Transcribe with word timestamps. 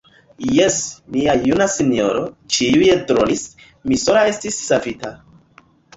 Jes, 0.59 0.77
mia 1.15 1.35
juna 1.49 1.67
sinjoro, 1.73 2.23
ĉiuj 2.57 2.87
dronis; 3.11 3.45
mi 3.91 3.99
sola 4.05 4.25
estis 4.35 4.59
savita. 4.71 5.13